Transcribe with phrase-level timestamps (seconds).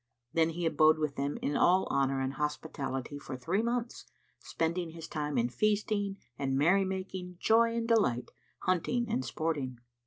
[0.33, 4.07] Then he abode with them in all honour and hospitality, for three months,
[4.39, 9.77] spending his time in feasting and merrymaking, joy and delight, hunting and sporting.